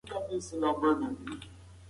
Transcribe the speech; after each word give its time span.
کندهارى 0.07 1.15